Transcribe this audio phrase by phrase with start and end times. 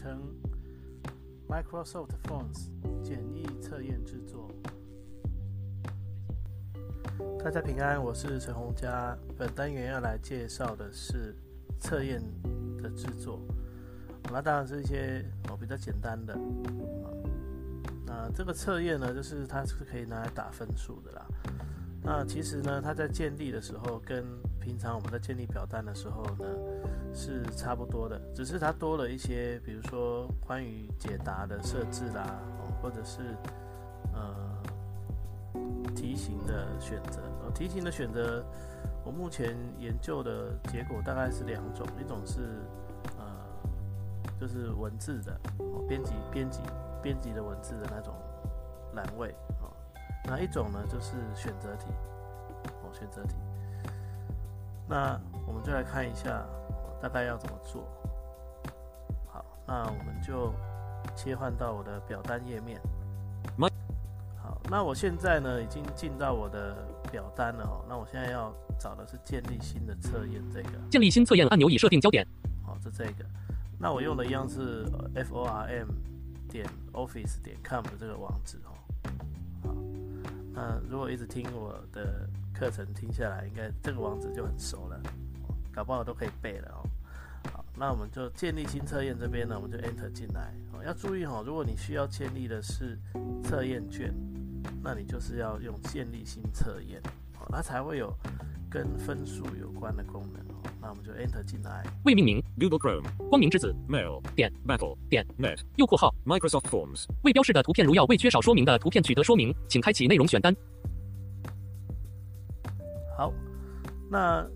[0.00, 0.18] 称
[1.46, 2.70] ：Microsoft Phones
[3.02, 4.50] 简易测验制作。
[7.44, 9.14] 大家平安，我是陈洪佳。
[9.36, 11.36] 本单元要来介绍的是
[11.78, 12.22] 测验
[12.78, 13.42] 的制作。
[14.32, 16.34] 那当然是一些哦比较简单的。
[18.06, 21.26] 那这个测验呢，就是它是可以拿来打分数的啦。
[22.02, 24.24] 那其实呢，它在建立的时候，跟
[24.60, 26.44] 平常我们在建立表单的时候呢，
[27.14, 32.38] 是差不多的，只是它多了一些，比如说关于解答的设置啦，
[32.80, 33.34] 或者是
[34.12, 34.34] 呃
[35.96, 37.20] 题型的选择。
[37.52, 38.44] 题型的选择，
[39.04, 42.60] 我目前研究的结果大概是两种，一种是
[43.18, 43.26] 呃
[44.38, 45.36] 就是文字的，
[45.88, 46.60] 编辑编辑
[47.02, 48.14] 编辑的文字的那种
[48.94, 49.34] 栏位。
[50.26, 51.86] 那一种呢，就是选择题，
[52.82, 53.34] 哦，选择题。
[54.90, 56.44] 那我们就来看一下，
[57.00, 57.86] 大概要怎么做。
[59.28, 60.52] 好，那我们就
[61.14, 62.80] 切换到我的表单页面。
[64.42, 66.74] 好，那我现在呢，已经进到我的
[67.12, 67.84] 表单了哦。
[67.88, 70.70] 那我现在要找的是建立新的测验这个。
[70.90, 72.26] 建立新测验按钮已设定焦点。
[72.66, 73.24] 好，是这个。
[73.78, 74.84] 那我用的一样是
[75.14, 75.86] f o r m
[76.48, 78.74] 点 office 点 com 的这个网址哦。
[79.62, 79.74] 好
[80.52, 82.28] 那如果一直听我的
[82.60, 85.00] 课程听下来，应该这个网址就很熟了，
[85.72, 86.84] 搞不好都可以背了哦。
[87.50, 90.84] 好，那我们就建立新测验这边呢，我们就 enter 进来哦。
[90.84, 92.98] 要注意哈，如果你需要建立的是
[93.42, 94.12] 测验卷，
[94.82, 97.00] 那你就是要用建立新测验，
[97.32, 98.14] 好，它才会有
[98.68, 100.60] 跟分数有关的功能哦。
[100.82, 101.82] 那我们就 enter 进来。
[102.04, 110.54] 未命名 Google Chrome 光明之子 Mail 点 Battle 点 Net 右括号 Microsoft Forms 未标示的图片如要未缺少说明的图片取得说明，请开启内容选单。
[113.20, 113.34] 好，
[114.10, 114.48] 那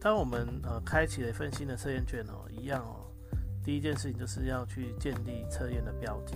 [0.00, 3.12] 当我们呃开启了一份新的测验卷哦，一样哦，
[3.62, 6.34] 第一件事情就是要去建立测验的标题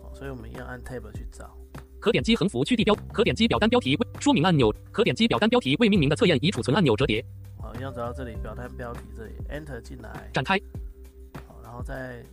[0.00, 1.58] 哦，所以我们一样按 Tab 去找。
[1.98, 7.24] 可点击横幅区地标，可点击表单标题未说明按钮，可点击表单标题未命名的测验已储存按钮折叠。
[7.60, 10.56] 好，一样找到这里，表单标题这里，Enter 进来，展开。
[11.48, 12.24] 好，然后再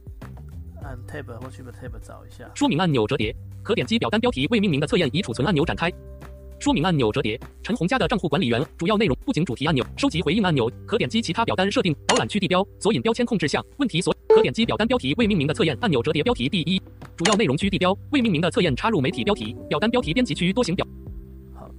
[0.84, 2.52] 按 Tab 或 Shift Tab 找一下。
[2.54, 5.92] 说明按钮折叠，可点击表单标题未命名的测验已储存按钮展开。
[6.60, 16.82] 说明按钮折叠，陈红家的账户管理员，主要内容不仅主题按钮，收集回应按钮，可点击其他表单设定，导览区地标，索引标签控制项，问题所，可点击表单标题未命名的测验按钮折叠标题第一。
[17.16, 20.86] 主要内容区地标未命名的测验插入媒体标题表单标题编辑区多行表。
[21.54, 21.70] 好，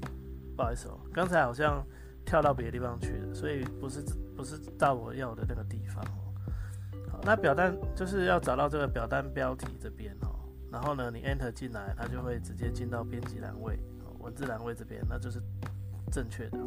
[0.57, 1.85] 不好意思哦，刚才好像
[2.25, 4.01] 跳到别的地方去了，所以不是
[4.37, 6.31] 不是到我要的那个地方哦。
[7.11, 10.39] 好，那表单就是要找到这个表单标题这边哦，
[10.71, 13.79] 然后呢，你 Enter 进来，它就会直接进到编辑栏位，
[14.29, 15.41] 文字栏位这边，那就是
[16.13, 16.59] 正确的。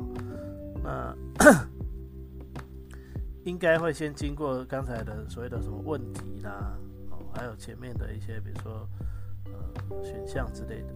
[0.84, 1.16] 那
[3.46, 6.76] 应该会先经过刚才的所谓的什么问题啦。
[7.12, 8.86] 哦还有前面的一些，比如说
[9.46, 10.88] 呃选项之类的，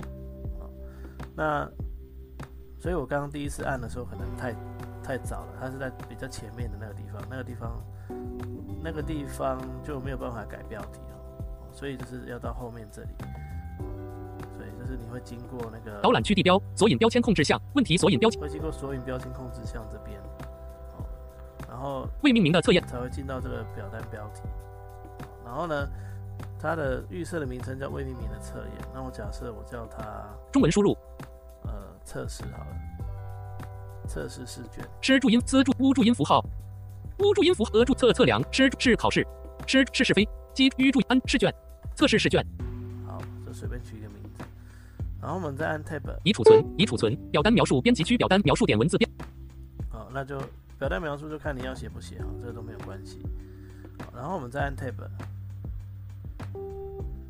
[1.33, 1.69] 那
[2.77, 4.53] 所以我刚刚第一次按的时候可能太
[5.01, 7.81] 太早了，它是在比较前面的那个地方，那个地方
[8.83, 13.09] 那个地方就没有办法改标题了，所以就是要到后面这里，
[15.15, 20.19] 会经过那个导览区地标索引标签控制项问题索引标签，会经过索引标签控制项这边，
[20.97, 21.05] 哦，
[21.69, 22.85] 然后未命名的测验。
[22.85, 24.41] 才会进到这个表单标题，
[25.45, 25.87] 然后呢？
[26.59, 30.97] 它的预设的名称叫未命名的测验，那我假设我叫它中文输入，
[31.63, 31.71] 呃，
[32.03, 33.67] 测试好了，
[34.07, 36.43] 测试试卷，吃注音资注乌注音符号，
[37.19, 39.25] 乌注音符呃注测测量吃是考试，
[39.65, 41.53] 吃是是非，基于注安试卷，
[41.95, 42.45] 测试试卷，
[43.07, 43.97] 好，就随便取
[45.25, 49.09] 然后我们再按 Tab，已储存已储存表单描述编辑区表单描述点文字编，
[49.89, 50.39] 好，那就
[50.77, 53.17] 表单描述就看你要写不写啊，这个都没有关系，
[53.97, 54.93] 好，然后我们再按 Tab。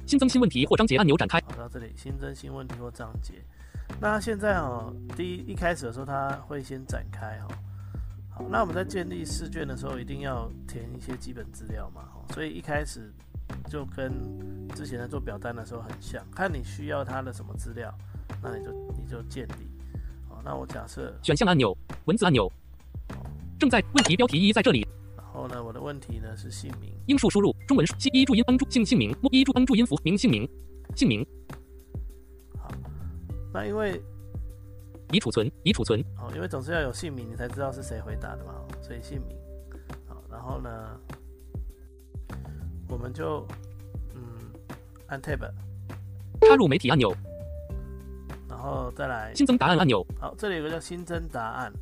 [0.05, 1.39] 新增新问题或章节按钮展开。
[1.47, 3.35] 好，到这里新增新问题或章节。
[4.01, 7.47] 那现在哦，第一一开始的时候，它会先展开哈。
[8.29, 12.01] 好，那我们在建立试卷的时候，一定要填一些基本资料嘛。
[12.33, 13.09] 所以一开始
[13.69, 14.11] 就跟
[14.69, 17.93] 之前在做表单的时候很像，看你需要它的什么资料，
[18.41, 19.67] 那你就你就建立。
[20.27, 21.75] 好，那我假设，选项按钮，
[22.05, 22.51] 文字按钮。
[23.57, 24.85] 正在问题标题一在这里。
[25.15, 30.47] 然后呢，我的问题呢是姓名，英数输入中文西一注音帮助姓姓名木一注帮助音符名姓名
[30.95, 31.25] 姓名
[32.57, 32.69] 好，
[33.53, 34.01] 那因为
[35.11, 39.37] 已储存已储存哦，因为总是要有姓名，你才知道是谁回答的嘛，所以姓名
[40.07, 40.99] 好，然后呢，
[42.87, 43.45] 我们就
[44.13, 44.21] 嗯
[45.07, 45.39] 按 tab，
[46.41, 47.13] 插入媒体按钮，
[48.47, 49.33] 然后再来。
[49.33, 51.73] 新增答案按钮，好，这里有个叫新增答案，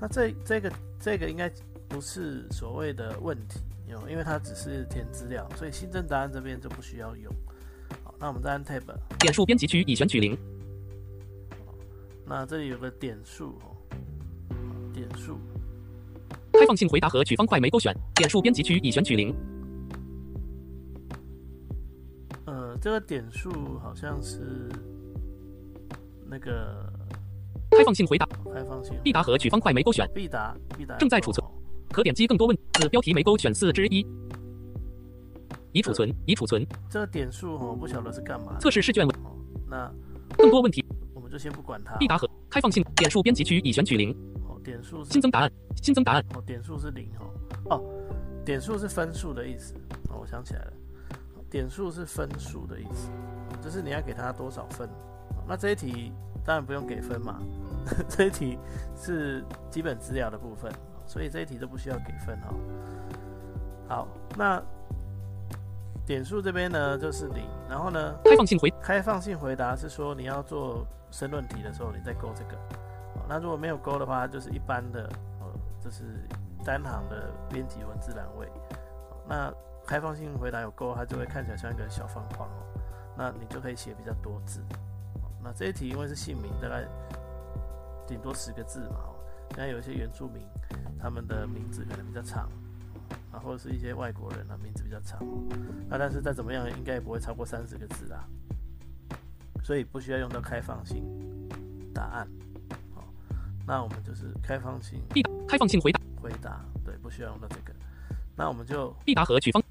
[0.00, 1.50] 那这这个这个应该
[1.88, 7.32] 不是所谓的问题，有，因为它只是填资料，所以新增答案这边就不需要用。
[8.04, 8.82] 好，那我们再按 tab，
[9.18, 10.36] 点数编辑区已选取零，
[12.24, 13.76] 那这里有个点数哦，
[14.92, 15.38] 点数。
[16.52, 19.34] 开放性回答和取方块没勾选，点数编辑区已选取零，
[22.86, 23.50] 这个点数
[23.80, 24.70] 好像是
[26.24, 26.88] 那个
[27.72, 28.24] 开放性回答。
[28.54, 28.94] 开放性。
[29.02, 30.96] 必答和取方块没勾选，必答必答。
[30.96, 31.44] 正在储存。
[31.44, 31.50] 哦。
[31.90, 32.56] 可点击更多问。
[32.74, 34.06] 子标题没勾选四之一，
[35.72, 36.64] 已储存已储存。
[36.88, 38.56] 这个点数我，不晓得是干嘛。
[38.60, 39.04] 测试试卷。
[39.68, 39.92] 那
[40.38, 40.84] 更多问题。
[41.12, 41.96] 我们就先不管它。
[41.96, 42.30] 必答和。
[42.48, 44.12] 开放性点数编辑区已选取零，
[44.48, 45.50] 哦，点数是新增答案。
[45.82, 46.24] 新增答案。
[46.36, 47.34] 哦，点数是零哦。
[47.68, 47.84] 哦，
[48.44, 49.74] 点数是分数的意思。
[50.08, 50.72] 哦，我想起来了，
[51.50, 54.88] 点数是分数的意思，哦就是你要给他多少分。
[54.88, 56.12] 哦那这一题
[56.44, 57.40] 当然不用给分嘛，
[58.08, 58.58] 这一题
[58.96, 62.56] 是基本资料的部分，哦所以这一题都不需要给分哈、哦。
[63.88, 64.60] 好，那
[66.04, 72.56] 点数这边呢就是零，然后呢开放性回开放性回答是说你要做申论题的时候，你再勾这个。
[73.14, 75.08] 哦那如果没有勾的话，就是一般的，
[75.40, 75.46] 呃，
[75.80, 76.04] 就是
[76.64, 78.46] 单行的编辑文字栏位。
[78.46, 79.52] 哦那
[79.86, 82.80] 开放性回答有勾，它就会看起来像一个小方框哦。
[83.16, 84.60] 那你就可以写比较多字。
[85.22, 86.84] 哦那这一题因为是姓名，大概
[88.06, 88.96] 顶多十个字嘛。
[88.98, 89.14] 哦，
[89.50, 90.42] 现在有一些原住民，
[91.00, 92.50] 他们的名字可能比较长。
[93.30, 95.38] 啊，或者是一些外国人啊，名字比较长哦，
[95.88, 98.24] 那但是再怎么样，应该也不会超过三十个字啦，
[99.62, 101.04] 所以不需要用到开放性
[101.94, 102.26] 答案。
[102.94, 103.04] 好，
[103.66, 107.72] 那我们就是开放性必答开放性回答回答，对，不需要用到这个，
[108.34, 109.62] 那我们就必答和取方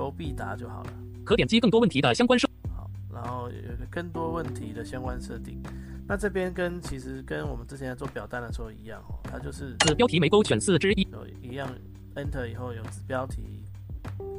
[0.00, 0.92] 勾必答就好了。
[1.24, 5.62] 可点击更多问题的相关设好，然后有一个更多问题的相关设定，
[6.08, 11.70] 那这边跟其实跟我们之前在做表单的时候一样哦，它就是子标题没勾选四之一，有一样
[12.14, 13.62] enter 以后有子标题，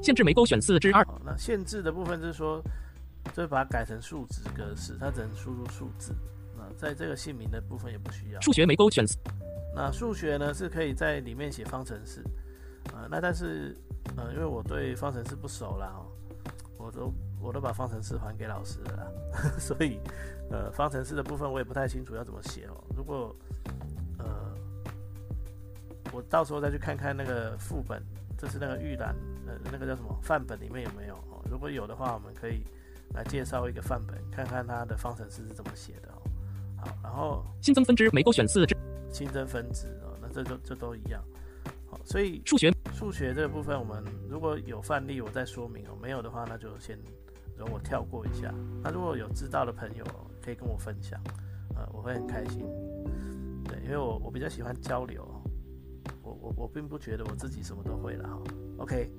[0.01, 2.59] 限制没勾选四之二，那限制的部分就是说，
[3.35, 6.11] 就是把它改成数值格式，它只能输入数字。
[6.57, 8.41] 那在这个姓名的部分也不需要。
[8.41, 9.15] 数学没勾选四
[9.75, 12.23] 那数学呢是可以在里面写方程式，
[12.93, 13.77] 呃，那但是
[14.17, 16.05] 呃，因为我对方程式不熟啦，哦，
[16.77, 19.07] 我都我都把方程式还给老师了啦，
[19.59, 19.99] 所以
[20.49, 22.83] 呃，方程式的部分我也不太清楚要怎么写哦。
[22.95, 23.35] 如果
[24.19, 24.53] 呃，
[26.11, 28.03] 我到时候再去看看那个副本，
[28.37, 29.15] 就是那个预览
[29.47, 32.63] 呃那个叫什么范本里面有没有哦，如果有的话，我们可以
[33.13, 36.21] 来介绍一个范本，看看它的方程式是怎么写的哦。
[36.77, 38.75] 好，然后新增分支没勾选四支
[39.11, 41.23] 新增分支哦，那这就这都一样。
[42.01, 46.97] 好，所以数学数学这个部分，我们如果有范例，我再说明哦；没有的话，那就先
[47.55, 48.53] 容我跳过一下。
[48.81, 50.03] 那如果有知道的朋友，
[50.43, 51.19] 可以跟我分享，
[51.75, 52.65] 呃，我会很开心。
[53.63, 55.23] 对，因为我我比较喜欢交流，
[56.23, 58.39] 我我我并不觉得我自己什么都会了哈。
[58.77, 59.11] OK，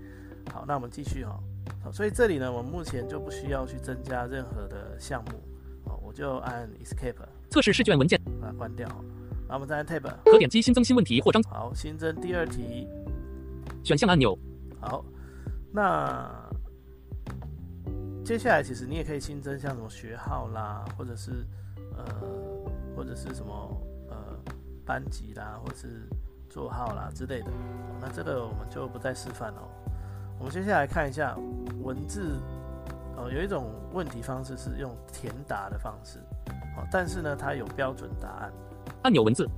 [0.53, 1.39] 好，那我们继续哈。
[1.85, 5.41] 好，所以这里呢，我们目前就不需要去增加任何的项目，
[5.85, 7.15] 哦，我就按 Escape
[7.51, 8.89] 测试试卷文件把它关掉。
[9.53, 12.89] 然后我们再按 Tab，可点击新增新问题或章好，新增第二题。
[13.85, 14.35] 选项按钮，
[14.81, 15.05] 好，
[15.71, 16.27] 那
[18.25, 21.47] 接下来其实你也可以新增像什么学号啦，或者是
[21.95, 22.03] 呃，
[22.97, 23.53] 或者是什么
[24.09, 24.17] 呃
[24.87, 26.09] 班级啦，或者是
[26.49, 27.51] 座号啦之类的。
[27.51, 27.53] 哦
[28.01, 29.69] 那这个我们就不再示范了哦。
[30.39, 31.37] 我们接下来看一下
[31.83, 32.41] 文字，
[33.19, 36.19] 哦，有一种问题方式是用填答的方式，
[36.75, 38.51] 好，但是呢，它有标准答案。
[39.03, 39.49] 按钮文字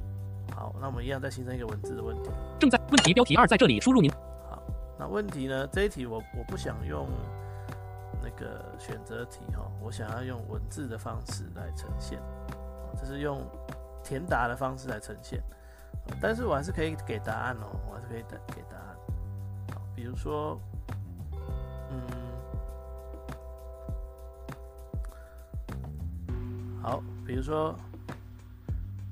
[0.54, 2.30] 好，那我们一样再新增一个文字的问题。
[2.58, 4.10] 正在问题标题二在这里输入您
[4.48, 4.62] 好，
[4.98, 5.66] 那问题呢？
[5.68, 7.08] 这一题我我不想用
[8.22, 13.40] 那个选择题哈、我想要用文字的方式来呈现，哦这是用
[14.02, 15.42] 填答的方式来呈现，
[16.06, 18.96] 呃但是我还是可以给答案哦，我还是可以给给答案。
[19.74, 20.58] 好，比如说，
[21.90, 22.00] 嗯，
[26.82, 27.74] 好，比如说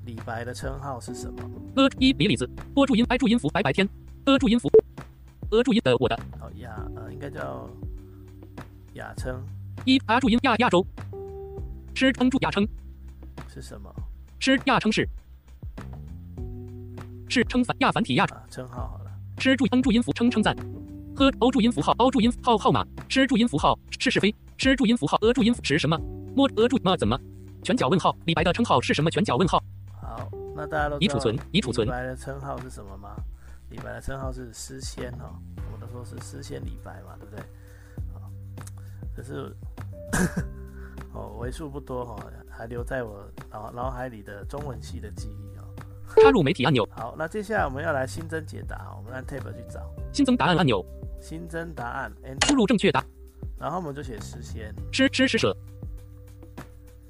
[0.05, 1.39] 李白的称号是什么？
[1.75, 3.87] 呃一李李子波注音 i 注音符白白天
[4.25, 4.69] 呃注音符
[5.49, 7.69] 呃注音的我的好雅呃，应该叫
[8.93, 9.41] 雅称
[9.85, 10.85] 一啊注音亚亚洲
[11.95, 12.67] 诗称注雅称
[13.47, 13.93] 是什么？
[14.39, 15.07] 诗亚称是
[17.29, 19.11] 是称繁亚繁体亚啊，称号好了。
[19.37, 20.55] 吃注 n 注音符称称赞。
[21.15, 22.85] 喝欧注音符号欧注音号号码。
[23.07, 24.33] 吃注音符号是是非。
[24.57, 25.97] 吃注音符号呃注音符是什么？
[26.35, 27.19] 摸呃注么怎么？
[27.63, 28.15] 全角问号。
[28.25, 29.09] 李白的称号是什么？
[29.09, 29.63] 全角问号。
[30.15, 31.87] 好，那大家都已储存，已储存。
[31.87, 33.15] 李白的称号是什么吗？
[33.69, 35.33] 李白的称号是诗仙哈，
[35.71, 37.43] 我都说是诗仙李白嘛，对不对？
[38.13, 38.31] 好，
[39.15, 39.51] 可是
[41.13, 45.65] 哦，为数不多哈，还留在我脑脑海里的中文系的记忆啊。
[46.21, 46.87] 插入媒体按钮。
[46.91, 49.81] 好，那接下来我们要来新增解答，我们按 Tab 去找
[50.13, 50.85] 新增答案按钮。
[51.19, 52.13] 新增答案，
[52.45, 53.03] 输入正确答，
[53.57, 54.71] 然后我们就写诗仙。
[54.91, 55.55] 诗诗诗舍。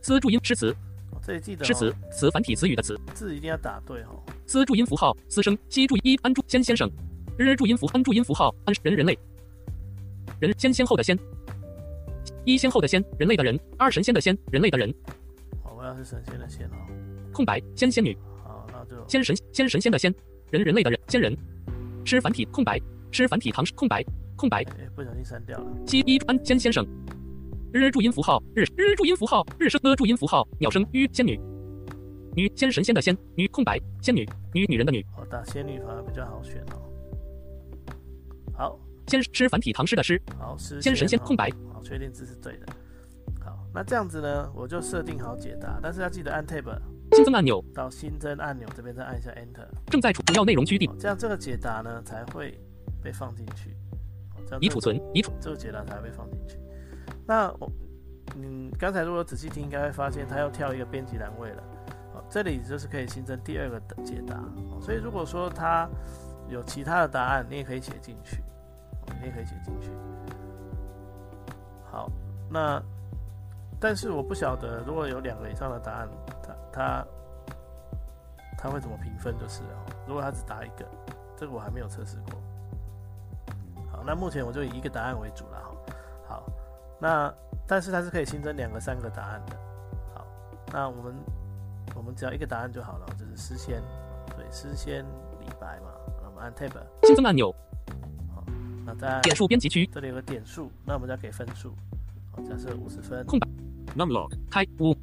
[0.01, 0.74] 思注音诗词。
[1.22, 4.22] 这里记得诗词词繁体词语的词字一定要打对哦。
[4.46, 6.89] 思注音符号思生西注一安注先先生
[7.38, 9.17] 日注音符安注音符号安人人类
[10.39, 11.17] 人先先后的先
[12.46, 14.93] 一先后的先人类的人二神仙的仙人类的人。
[15.63, 16.75] 好，我要是神仙的仙哦。
[17.32, 18.17] 空白仙仙女。
[18.43, 20.13] 好，那就仙神仙神仙的仙
[20.51, 21.36] 人人类的人仙人。
[22.05, 22.77] 吃繁体空白
[23.12, 24.03] 吃繁体唐空白
[24.36, 24.62] 空白。
[24.77, 25.65] 哎，不小心删掉了。
[25.88, 26.86] 西一安先先生。
[27.74, 31.39] 日注音符号日日注音符号日声的注音符号鸟声于仙女
[32.36, 36.77] 女仙神仙的仙女空白仙女女女人的女好打仙女反而比较好选哦。
[38.56, 40.22] 好，先诗繁体唐诗的诗。
[40.38, 41.50] 好，诗仙神仙空白。
[41.74, 42.68] 好，确定字是对的。
[43.44, 46.80] 好，那这样子呢，我就设定好解答，但是要记得按 Tab
[47.13, 49.68] 新增按钮到新增按钮这边再按一下 Enter。
[49.88, 52.56] 正在储主要内容区定，这样这个解答呢才会
[53.01, 53.75] 被放进去。
[54.62, 56.58] 已储存，已储这个解答才会被放进去。
[57.25, 57.72] 那我，
[58.36, 61.63] 嗯，刚才如果仔细听，应该会发现它又跳一个编辑栏位了。
[62.13, 64.39] 好，这里就是可以新增第二个的解答。
[64.82, 65.89] 所以如果说它
[66.50, 68.44] 有其他的答案，你也可以写进去，
[69.22, 69.89] 你也可以写进去。
[71.89, 72.10] 好，
[72.50, 72.82] 那
[73.80, 76.10] 但是我不晓得，如果有两个以上的答案，
[76.42, 77.06] 它它
[78.58, 79.38] 它会怎么评分？
[79.38, 80.86] 就是哦，如果它只答一个，
[81.38, 82.42] 这个我还没有测试过。
[83.92, 85.73] 好，那目前我就以一个答案为主了哈。
[87.03, 87.33] 那
[87.67, 89.57] 但是它是可以新增两个、三个答案的。
[90.15, 90.25] 好，
[90.72, 91.13] 那我们
[91.98, 93.83] 我们只要一个答案就好了，就是诗仙，
[94.38, 95.03] 对，诗仙
[95.41, 95.91] 李白嘛。
[96.22, 96.72] 那我们按 Tab
[97.03, 97.53] 新增按钮。
[98.33, 98.41] 好，
[98.86, 101.75] 那在点数编辑区，这里有个点数，那我们再给分数。
[102.31, 103.25] 好，假设五十分。
[103.25, 103.45] 空白。
[103.98, 104.95] Numlog 开五，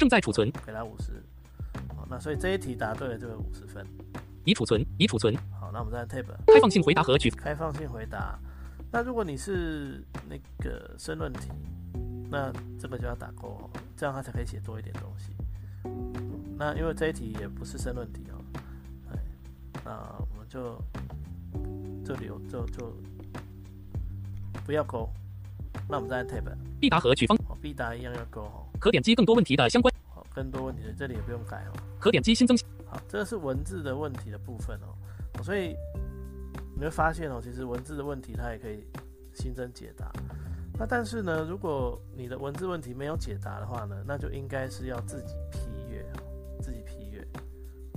[0.00, 0.50] 正在储存。
[0.66, 1.22] 给它五十。
[1.96, 3.86] 好，那所以这一题答对了就有五十分。
[4.44, 5.32] 已储存，已储存。
[5.60, 7.30] 好，那我们再按 Tab 开放性回答和取。
[7.30, 8.36] 开放性回答。
[8.92, 11.48] 那如果你是那个申论题，
[12.28, 15.32] 那这个就要打勾哦，这样他才可以写多一点东西。
[16.58, 18.34] 那因为这一题也不是申论题哦，
[19.12, 19.18] 哎，
[19.84, 20.76] 那我们就
[22.04, 22.92] 这里有就就
[24.66, 25.08] 不要勾。
[25.88, 28.66] 那我们再按 tab，必答和取方，必答一样要勾哦。
[28.80, 31.72] 可点击更多问题的相关，好，更多问题的这里也不用改哦。
[32.00, 32.56] 可点击新增，
[32.86, 35.76] 好，这是文字的问题的部分哦，所以。
[36.80, 38.86] 你会发现哦，其实文字的问题它也可以
[39.34, 40.10] 新增解答。
[40.78, 45.58] 那但是呢，如果你的文字问题没有解答的话呢，那就应该是要自己批
[45.90, 46.02] 阅，
[46.58, 47.22] 自己批阅。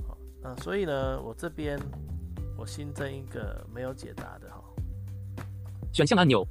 [0.06, 1.80] 好，那所以呢，我这边
[2.58, 4.62] 我新增一个没有解答的哈。
[5.94, 6.46] 选项按钮。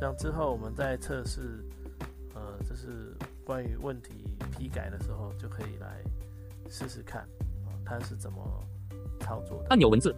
[0.00, 1.64] 这样之后我们在测试，
[2.34, 6.02] 呃，就是关于问题批改的时候，就可以来
[6.68, 7.24] 试试看，
[7.84, 8.42] 它是怎么
[9.20, 9.68] 操作的。
[9.68, 10.12] 按钮文字。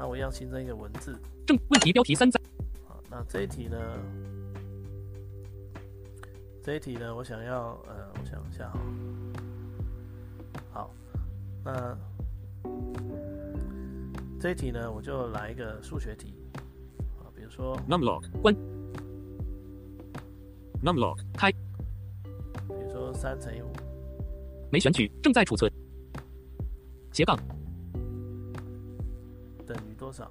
[0.00, 1.14] 那我一样新增一个文字，
[1.46, 2.40] 正问题标题三在。
[2.88, 3.78] 好，那这一题呢？
[6.62, 8.80] 这一题呢，我想要，呃，我想一下哈。
[10.72, 10.90] 好，
[11.62, 11.94] 那
[14.40, 16.32] 这一题呢，我就来一个数学题
[17.18, 18.56] 啊，比如说 numlog 关
[20.82, 21.58] ，numlog 开，比
[22.86, 23.70] 如说三乘以五，
[24.72, 25.70] 没选取，正在储存，
[27.12, 27.38] 斜杠。
[30.00, 30.24] 多少？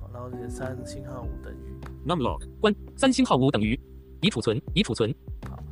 [0.00, 1.78] 好，然后这三星号五等于
[2.08, 3.78] numlog 关三星号五等于
[4.22, 5.14] 已储存已储存。
[5.50, 5.62] 好，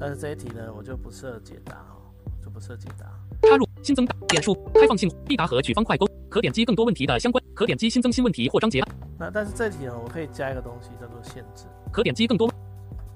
[0.00, 2.00] 但是这一题呢，我就不设解答哦，
[2.42, 3.06] 就不设解答。
[3.46, 8.82] 插入新增点数开放性必答和取方块勾，可点击更多问题的相关，可点击新增新问题或章节。
[9.18, 12.48] 那但是这题呢，我可以加一个东西叫做限制，可点击更多。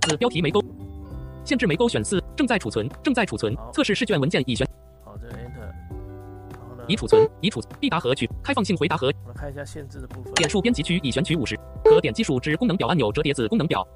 [0.03, 0.63] 子标题没勾，
[1.43, 4.69] 限制没勾选四，正在储存正在储存测试试卷文件已选。
[6.89, 9.13] 已储存，已储必答和取开放性回答和。
[9.23, 10.33] 我们看一下限制的部分。
[10.35, 13.83] 点数编辑区已选取五十，可点击数值功能表按钮折叠子功能表。
[13.83, 13.89] 好，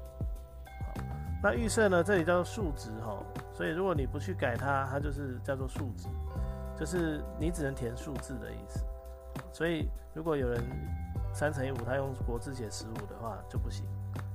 [1.43, 2.03] 那预设呢？
[2.03, 3.17] 这里叫做数值哈，
[3.53, 6.07] 所以如果你不去改它，它就是叫做数值，
[6.77, 8.83] 就是你只能填数字的意思。
[9.53, 10.61] 所以如果有人
[11.33, 13.85] 三乘以五，他用国字写十五的话就不行，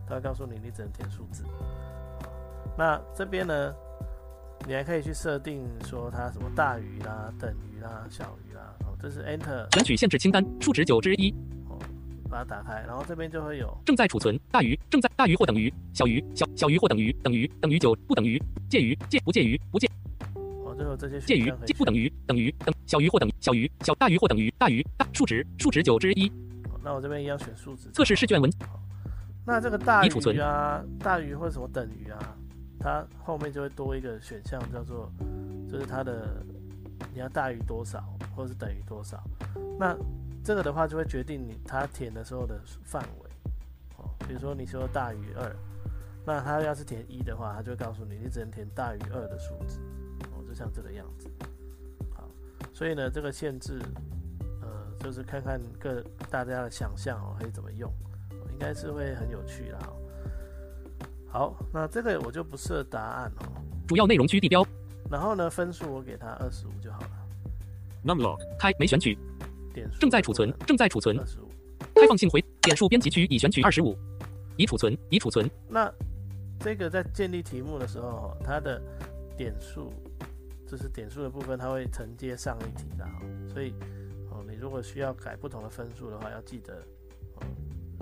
[0.09, 1.45] 他会告诉你你只能填数字。
[2.77, 3.75] 那这边呢？
[4.67, 11.31] 你还可以去设定说它什么大于啦、等于啦、小于啦，哦这是 Enter，选取限制清单，数值九之一，
[11.69, 11.79] 哦，
[12.29, 19.89] 把它打开，然后这边就会有正在储存，大于，正在，大于或等于，小于，小，小于或等于，等于，等于九，不等于，介于，介不介于，不介，
[20.35, 26.29] 哦，最后这些介于介不等于，等于，等，小于或等于，小于，小，大于或等于，大于，大，数值，数值九之一，
[26.71, 27.89] 哦那我这边一样选数值。
[27.93, 28.51] 测试试卷文，
[29.47, 32.19] 那这个大于啊，大于或者什么等于啊，
[32.79, 35.11] 它后面就会多一个选项叫做，
[35.71, 36.45] 就是它的
[37.13, 38.03] 你要大于多少
[38.35, 39.23] 或是等于多少。
[39.79, 39.97] 那
[40.45, 43.31] 这个的话就会决定你它填的时候的范围。
[43.99, 45.57] 哦，比如说你说大于二，
[46.25, 49.81] 那它要是填一的话，它就会告诉你你只能填大于二的数字。
[50.33, 51.29] 哦，就像这个样子。
[52.15, 52.29] 好，
[52.73, 53.81] 所以呢，这个限制，
[54.63, 54.69] 呃，
[54.99, 57.93] 就是看看各大家的想象哦，可以怎么用。
[58.53, 59.79] 应该是会很有趣啦。
[61.37, 63.63] 好，那这个我就不设答案哦。
[63.87, 64.67] 主要内容区地标，
[65.11, 67.11] 然后呢，分数我给他二十五就好了。
[68.07, 68.39] Numlock.
[68.59, 69.19] 开没选取，
[69.75, 71.51] 点数正在储存，正在储存，二十五。
[71.95, 73.95] 开放性回，点数编辑区已选取二十五，
[74.57, 75.93] 已储存，已储存，那
[76.59, 78.81] 这个在建立题目的时候哦，它的
[79.37, 79.93] 点数，
[80.67, 83.53] 这是点数的部分，它会承接上一题的哦。
[83.53, 83.75] 所以
[84.31, 86.83] 哦，你如果需要改不同的分数的话，要记得
[87.35, 87.43] 哦，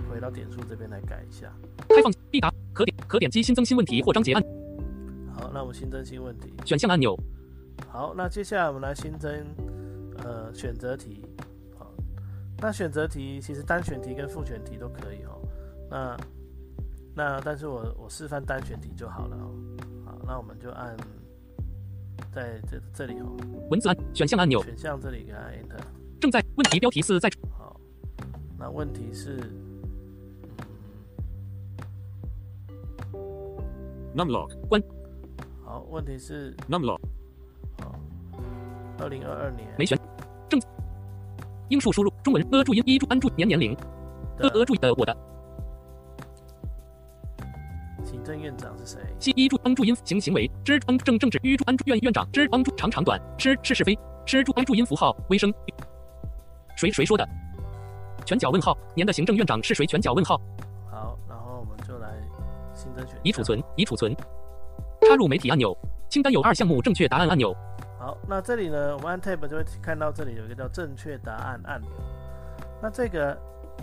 [0.09, 1.53] 回到点数这边来改一下。
[1.89, 4.43] 开放必答，可点可点击新增新问题或章节按
[5.33, 6.53] 好，那我们新增新问题。
[6.65, 7.17] 选项按钮，
[7.89, 9.31] 好，那接下来我们来新增
[10.19, 11.25] 呃选择题。
[11.79, 11.93] 好，
[12.59, 15.41] 那选择题其实单选题跟复选题都可以哦。
[15.89, 16.17] 那
[17.15, 19.55] 那但是我我示范单选题就好了哦。
[20.05, 20.97] 好，那我们就按
[22.33, 23.37] 在这这里哦，
[23.71, 25.81] 文字按选项按钮，选项这里给它 enter。
[26.21, 27.81] 正在问题标题是在好，
[28.59, 29.39] 那问题是，
[34.15, 34.51] Numlock.
[35.65, 37.01] 好，问题是，Numlock.
[37.81, 37.99] 好，
[38.99, 39.69] 二零二二年。
[39.77, 39.99] 没选
[40.49, 40.61] 正
[41.69, 43.77] 英数输入中文呃注音一注安注年年龄。
[44.39, 44.59] 呃的。
[44.61, 45.17] 呃注的我的。
[48.05, 49.01] 行政院长是谁？
[49.19, 50.49] 西一注安注音行行为。
[50.65, 52.31] 之安正正指预注安注院院长。
[52.31, 53.21] 之安注长长短。
[53.37, 53.99] 之是是非。
[54.25, 55.53] 之注安注音符号微声。
[56.77, 57.29] 谁谁说的？
[58.25, 58.79] 拳脚问号。
[58.95, 59.85] 年的行政院长是谁？
[59.85, 60.41] 拳脚问号
[63.23, 64.15] 已储存已储存
[65.09, 65.77] 插入媒体按钮
[66.09, 67.55] 清单有二项目正确答案按钮
[67.99, 71.91] 好，那这里呢，我们按 Tab 就会看到这里有一个叫正确答案按钮。
[72.83, 73.39] 那这个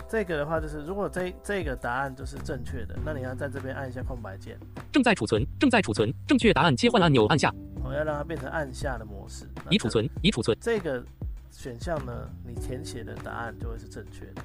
[0.08, 4.56] 这个的话，就是如果这这个答案就是正确的，那你要在这边按一下空白键，
[4.92, 7.52] 正在储存正在储存正确答案切换按钮按下
[7.84, 9.44] 我要让它变成按下的模式。
[9.70, 11.02] 已储存已储存这个
[11.50, 12.12] 选项呢，
[12.46, 14.42] 你填写的答案就会是正确的。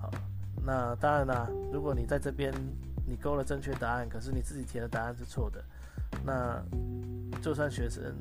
[0.00, 0.08] 好，
[0.64, 2.54] 那当然啦，如果你在这边
[3.08, 5.64] 你勾了正确答案，可是你自己填的答案是错的，
[6.24, 6.62] 那
[7.40, 8.14] 就算学生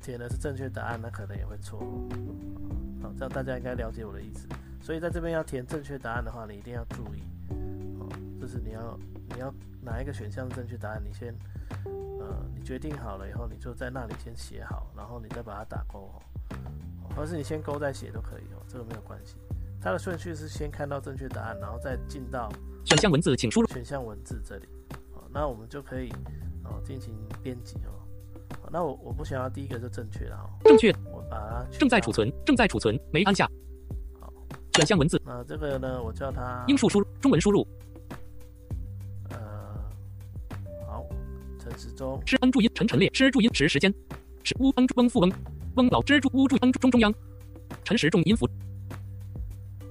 [0.00, 1.78] 填的是正确答案，那可能也会错。
[3.02, 4.48] 好，这样大家应该了解我的意思。
[4.82, 7.22] 所以在这边要填正确答案的话，你一定要注意。
[8.00, 8.08] 哦，
[8.40, 8.98] 就是你要
[9.30, 11.34] 你要哪一个选项是正确答案，你先
[11.84, 16.22] 呃你决定好了以后，你就在那里先写好，然后你再把它打勾哦。
[17.02, 19.36] 哦或是你先勾再写都可以哦，这个没有关系。
[19.86, 22.50] 它的顺序是先看到正确答案，然后再进到
[22.84, 23.68] 选项文字请输入。
[23.68, 24.66] 选项文字这里。
[25.14, 26.10] 好，那我们就可以
[26.64, 27.94] 哦进行编辑哦。
[28.60, 30.90] 好，那我我不想要第一个就正确了哦，正确。
[31.04, 32.10] 我把它正在储。
[32.10, 33.48] 存正在储存没按下。
[34.20, 34.32] 好，
[34.74, 35.22] 选项文字。
[35.24, 37.64] 那这个呢，我叫它英数输入中文输入。
[39.30, 39.38] 呃
[40.88, 41.06] 好，
[41.60, 42.20] 陈时中。
[42.26, 43.94] 吃恩注音陈陈列吃注音时时间。
[44.42, 45.32] 是乌安注翁富翁。
[45.76, 47.14] 翁老蜘蛛乌注安注中中央。
[47.84, 48.48] 陈时重音符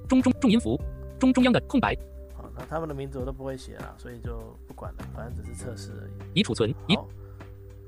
[0.07, 0.79] 中中重音符
[1.19, 1.95] 中中央的空白
[2.35, 6.39] 好，那他们的名字我都不会写啦，所以就不管了，反正只是测试而已。
[6.39, 7.07] 已储存已好，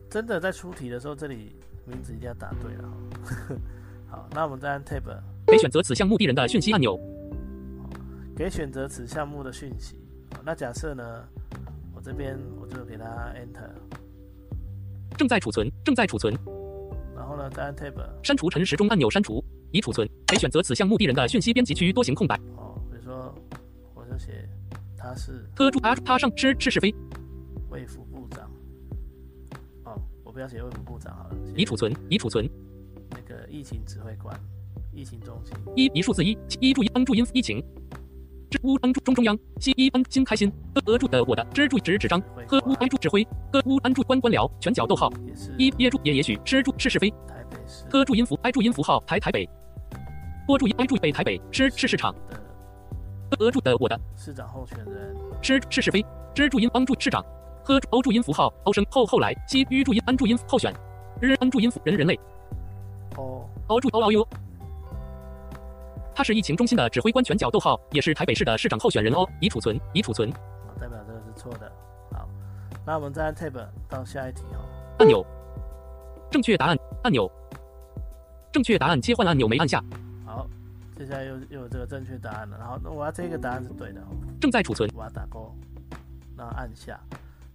[0.10, 3.56] 真的在出题的时候，这里名字一定要打对了哈。
[4.10, 5.04] 好，那我们再按 Tab
[5.48, 7.00] 给选择此项目地人的讯息按钮
[8.36, 9.98] 给选择此项目的讯息。
[10.34, 11.24] 好，那假设呢，
[11.94, 13.70] 我这边我就给它 Enter，
[15.18, 16.34] 正在储存正在储存
[17.16, 22.36] 然后呢再按 Tab 删除陈时中按钮删除已储存可以选择此项目的人的讯息编辑区多行空白。
[22.56, 23.34] 哦，比如说
[23.94, 24.48] 我就写
[24.98, 26.94] 他是特注他他上吃是是非。
[27.70, 28.50] 卫副部长。
[29.84, 32.50] 哦，我不要写卫副部长好了，已储存已储存。
[33.12, 34.38] 那个疫情指挥官、
[34.94, 35.56] 疫情中心。
[35.76, 37.64] 一一数字一一注音安注音疫情。
[38.50, 45.12] 支乌安注中中央西一安新开心呃呃注的我的支注指纸张呵乌安注指挥呵乌安注官官僚全角逗号
[45.58, 47.10] 一耶住也也许吃住是是非。
[47.28, 49.46] 台北市呵注音符哀注音符号台台北
[50.48, 52.16] 波注音哀注北台北吃是市场。
[52.30, 54.00] 的呃呃注的我的。
[54.16, 55.14] 市长候选人。
[55.42, 56.04] 吃是是非。
[56.34, 57.22] 之注音帮助市长。
[57.66, 60.74] 呵欧注音符号欧声后后来西吁注音安注音候选。
[61.20, 62.18] 日安注音符人人类。
[63.18, 63.46] 哦。
[63.68, 64.26] 欧注欧奥优
[66.16, 69.28] 他是疫情中心的指挥官，全角逗号，也是台北市的市长候选人哦。
[69.42, 70.32] 已储存，已储存。
[70.32, 71.70] 啊，代表这个是错的。
[72.14, 72.26] 好，
[72.86, 74.64] 那我们再按 Tab 到下一题哦。
[75.00, 75.26] 按钮，
[76.32, 77.30] 正确答案按钮，
[78.50, 79.86] 正确答案切换按钮没按下，好，
[80.98, 82.58] 接下来又又有这个正确答案了。
[82.58, 84.08] 然后那我要这个答案是对的哦，
[84.42, 84.90] 正在储存。
[84.96, 85.56] 我要打勾，
[86.36, 87.00] 然后按下，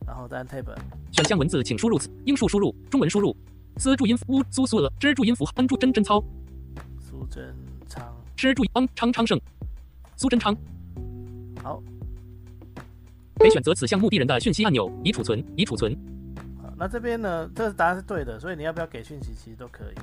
[0.07, 0.67] 然后再按 Tab。
[1.11, 3.37] 选项文字请输入词，英数输入，中文输入。
[3.79, 6.23] 斯注音乌苏苏俄支注音符恩注真真操
[7.01, 7.55] 苏贞
[7.89, 8.15] 昌。
[8.37, 9.41] 支注邦昌昌盛
[10.15, 10.55] 苏贞昌。
[11.63, 11.83] 好，
[13.39, 15.97] 可以选择此项目的人的讯息按钮，已储存，已储存。
[16.63, 19.95] 好，那这边呢，这个答案是对的，所以你要不要给讯息其实都可以。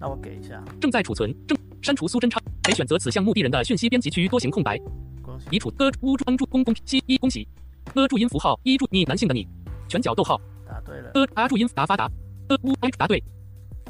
[0.00, 2.41] 那我给一下，正在储存，正删除苏贞昌。
[2.62, 4.78] 可以选择此项目的人的讯息编辑区多行空白，
[5.20, 5.48] 恭喜。
[5.50, 7.46] 已储歌乌注恩注公公西一恭喜。
[7.94, 9.46] 呃注音符号一注你男性的你，
[9.88, 10.40] 全角逗号。
[10.64, 11.10] 答对了。
[11.14, 12.08] 呃啊注音答发达。
[12.48, 13.22] 呃乌哎答对。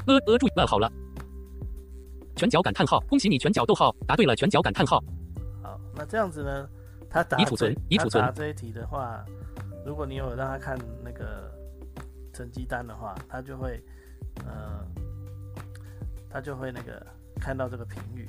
[0.06, 0.90] 呃呃注了好了。
[2.34, 5.04] 全角感叹号，恭喜你全角逗号答对了全角感叹号。
[5.62, 6.68] 好，那这样子呢，
[7.10, 8.24] 他答已储存，已储存。
[8.24, 9.22] 答这一题的话，
[9.84, 11.52] 如果你有让他看那个
[12.32, 13.78] 成绩单的话，他就会
[14.46, 14.82] 呃，
[16.30, 17.06] 他就会那个
[17.38, 18.26] 看到这个评语。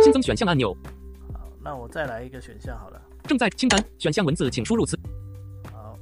[0.00, 0.74] 好，新增选项按钮。
[1.34, 3.00] 好，那我再来一个选项好了。
[3.24, 4.98] 正在清单选项文字，请输入词。
[5.70, 5.98] 好，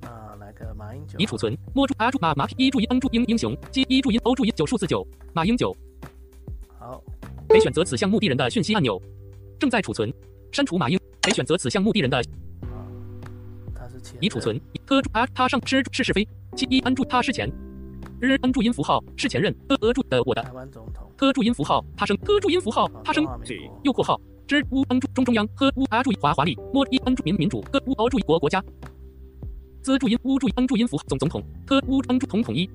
[0.00, 1.18] 那来个马英九。
[1.18, 1.56] 已储存。
[1.74, 5.76] 摸住阿注马马一注音 n 注英英雄鸡一注音欧注音九数字九马英九。
[6.78, 7.02] 好，
[7.48, 9.02] 可以选择此项目的人的讯息按钮。
[9.58, 10.14] 正在储存。
[10.52, 10.96] 删除马英。
[11.20, 12.18] 可以选择此项目的人的。
[12.18, 12.86] 啊，
[13.74, 14.16] 他是前。
[14.20, 14.60] 已储存。
[14.86, 16.26] 科注啊，他上是是是非。
[16.56, 17.50] 七一安注他是前。
[18.20, 19.54] 日恩注音符号是前任。
[19.68, 20.42] 呃呃注的我的。
[20.42, 21.10] 台湾总统。
[21.16, 22.16] 科注音符号他生。
[22.18, 23.24] 科注音符号他生。
[23.84, 24.20] 右括号。
[24.46, 25.46] 之乌恩注中中央。
[25.54, 26.56] 呵乌啊注意华华丽。
[26.72, 27.60] 摸一恩注民民主。
[27.72, 28.62] 呵乌欧注意国国家。
[29.82, 31.42] 资注音乌注意恩注音符号总总统。
[31.64, 32.68] 科乌恩注统统一。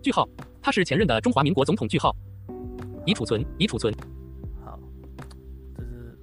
[0.00, 0.28] 句号。
[0.62, 1.88] 他是前任的中华民国总统。
[1.88, 2.14] 句号。
[3.04, 3.44] 已储存。
[3.58, 3.92] 已储存。
[4.64, 4.78] 好，
[5.76, 6.16] 这是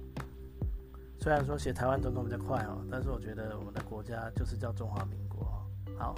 [1.18, 5.62] 虽然说写台湾总统比较快哦，但是我觉得我们的国家就是叫中华民国哦。
[5.96, 6.14] 好，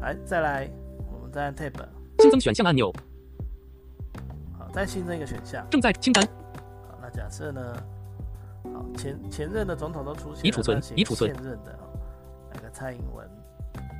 [0.00, 0.70] 来再来，
[1.30, 1.72] 再按 Tab
[2.18, 2.92] 新增选项按钮。
[4.58, 5.66] 好，再新增一个选项。
[5.70, 6.26] 正在清单。
[6.88, 7.76] 好，那假设呢？
[8.64, 11.32] 好，前前任的总统都出现，已储存，已储存。
[11.34, 11.88] 现任的哦，
[12.52, 13.28] 来个蔡英文。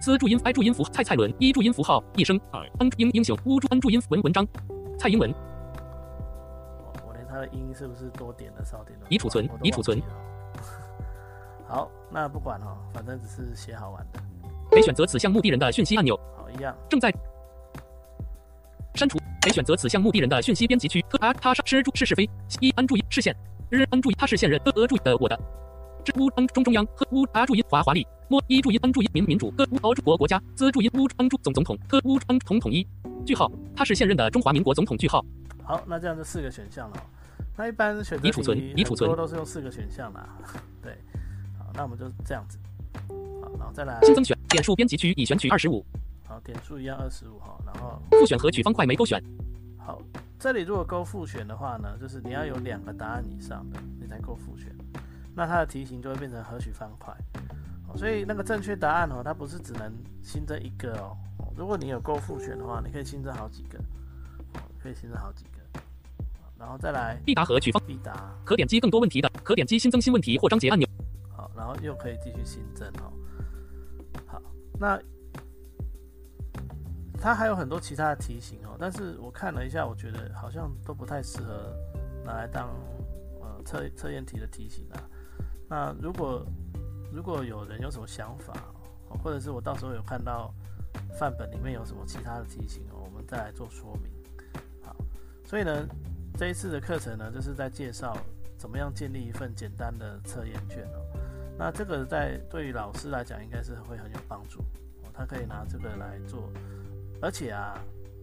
[0.00, 2.40] 资注音 i 注音符蔡蔡伦一注音符号一生
[2.78, 4.46] 恩英英雄乌注 n 注音文文章
[4.98, 5.32] 蔡英文。
[7.06, 9.06] 我连他的音是不是多点的少点的？
[9.08, 10.00] 已储存，已储存。
[11.68, 14.20] 好，那不管哦，反正只是写好玩的。
[14.70, 16.18] 可以选择此项目的人的讯息按钮。
[16.52, 16.76] 好，一样。
[16.88, 17.12] 正在
[18.94, 19.18] 删除。
[19.42, 21.00] 可以选择此项目的人的讯息编辑区。
[21.08, 22.28] 科啊，他是注是是非。
[22.60, 23.34] 一安注意视线。
[23.70, 24.60] 日安注意他是现任。
[24.66, 25.40] 呃呃注意的我的。
[26.04, 26.84] 之乌安中中央。
[26.94, 28.06] 呵乌啊注意华华丽。
[28.28, 29.50] 摸一注意恩注意民民主。
[29.52, 30.38] 各乌欧注国国家。
[30.54, 31.78] 资注意乌恩注总总统。
[31.88, 32.86] 科乌恩统统一。
[33.24, 33.50] 句号。
[33.74, 34.94] 他是现任的中华民国总统。
[34.98, 35.24] 句号。
[35.64, 36.96] 好，那这样就四个选项了。
[37.56, 38.42] 那一般选择已储
[38.94, 40.28] 存，都是用四个选项啦。
[40.82, 40.92] 对。
[41.58, 42.58] 好，那我们就这样子。
[43.40, 45.82] 好，然后再来新增选点数编辑区已选取二十五。
[46.30, 49.20] 好，点数一样二十五哈，然后复选和取方块没勾选。
[49.76, 50.00] 好，
[50.38, 54.72] 这里如果勾复选的话呢，就是你要有两个答案以上的，你才勾复选。
[55.34, 57.12] 那它的题型就会变成合取方块。
[57.96, 61.16] 所以那个正确答案哦，它不是只能新增一个哦。
[61.56, 63.80] 如果你有勾复选的话，你可以新增好几个，
[64.80, 65.80] 可以新增好几个。
[66.56, 70.88] 然后再来必答和取方必答，可点击更多问题的，可点击新增新问题或章节按钮。
[71.36, 73.10] 好，然后又可以继续新增哦。
[74.28, 74.40] 好，
[74.78, 74.96] 那
[77.20, 81.76] 它还有很多其他的题型哦，但是我看了一下，我觉得好像都不太适合
[82.24, 82.70] 拿来当
[83.40, 85.02] 呃测测验题的题型啊。
[85.68, 86.46] 那如果
[87.12, 88.54] 如果有人有什么想法，
[89.22, 90.52] 或者是我到时候有看到
[91.18, 94.10] 范本里面有什么其他的题型哦，我们再来做说明。
[94.82, 94.96] 好，
[95.44, 95.86] 所以呢。
[96.38, 98.16] 这一次的课程呢，就是在介绍
[98.56, 101.02] 怎么样建立一份简单的测验卷哦。
[101.58, 104.60] 那这个在对于老师来讲，应该是会很有帮助
[105.02, 105.10] 哦。
[105.12, 106.50] 他可以拿这个来做，
[107.22, 107.78] 而且啊，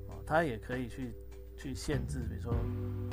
[0.10, 1.14] 哦，它也可以去
[1.56, 2.54] 去限制，比如说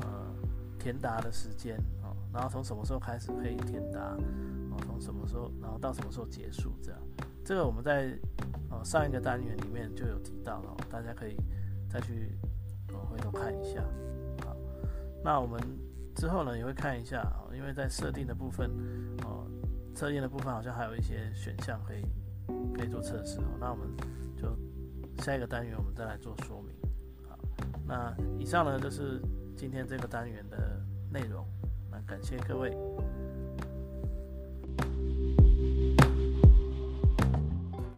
[0.02, 0.34] 呃
[0.78, 4.00] 填答的时间哦，然后从什么时候开始可以填答，
[4.70, 7.00] 哦，从什么时候，然后到什么时候结束这样。
[7.44, 8.18] 这个我们在
[8.70, 11.36] 呃上一个单元里面就有提到了，大家可以
[11.90, 12.38] 再去
[12.92, 13.82] 哦回头看一下。
[14.42, 14.56] 好
[15.22, 15.60] 那我们
[16.14, 18.70] 之后呢也会看一下啊，因为在设定的部分，
[19.24, 19.46] 哦，
[19.94, 22.02] 测验的部分好像还有一些选项可以
[22.74, 23.58] 可以做测试哦。
[23.60, 23.86] 那我们
[25.18, 26.74] 下一个单元我们再来做说明。
[27.28, 27.38] 好
[27.86, 29.20] 那以上呢就是
[29.56, 31.46] 今天这个单元的内容。
[31.90, 32.76] 那感谢各位。